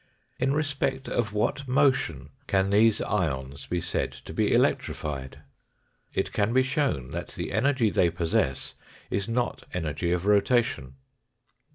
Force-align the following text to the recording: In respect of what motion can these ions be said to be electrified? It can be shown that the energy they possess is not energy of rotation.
In 0.39 0.51
respect 0.51 1.07
of 1.07 1.31
what 1.31 1.67
motion 1.67 2.29
can 2.47 2.71
these 2.71 3.03
ions 3.03 3.67
be 3.67 3.79
said 3.79 4.11
to 4.13 4.33
be 4.33 4.51
electrified? 4.51 5.41
It 6.11 6.33
can 6.33 6.53
be 6.53 6.63
shown 6.63 7.11
that 7.11 7.27
the 7.33 7.51
energy 7.51 7.91
they 7.91 8.09
possess 8.09 8.73
is 9.11 9.29
not 9.29 9.61
energy 9.75 10.11
of 10.11 10.25
rotation. 10.25 10.95